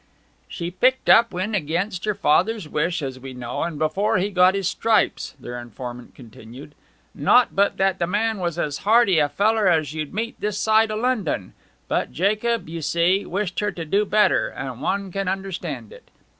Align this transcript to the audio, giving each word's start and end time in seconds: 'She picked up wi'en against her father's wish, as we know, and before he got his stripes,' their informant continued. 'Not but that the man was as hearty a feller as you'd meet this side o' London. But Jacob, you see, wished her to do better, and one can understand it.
'She 0.47 0.71
picked 0.71 1.09
up 1.11 1.29
wi'en 1.31 1.53
against 1.53 2.05
her 2.05 2.15
father's 2.15 2.67
wish, 2.67 3.03
as 3.03 3.19
we 3.19 3.35
know, 3.35 3.61
and 3.61 3.77
before 3.77 4.17
he 4.17 4.31
got 4.31 4.55
his 4.55 4.67
stripes,' 4.67 5.35
their 5.39 5.59
informant 5.59 6.15
continued. 6.15 6.73
'Not 7.13 7.55
but 7.55 7.77
that 7.77 7.99
the 7.99 8.07
man 8.07 8.39
was 8.39 8.57
as 8.57 8.79
hearty 8.79 9.19
a 9.19 9.29
feller 9.29 9.67
as 9.67 9.93
you'd 9.93 10.11
meet 10.11 10.39
this 10.41 10.57
side 10.57 10.89
o' 10.89 10.95
London. 10.95 11.53
But 11.87 12.11
Jacob, 12.11 12.67
you 12.67 12.81
see, 12.81 13.27
wished 13.27 13.59
her 13.59 13.71
to 13.73 13.85
do 13.85 14.03
better, 14.03 14.47
and 14.47 14.81
one 14.81 15.11
can 15.11 15.27
understand 15.27 15.93
it. 15.93 16.09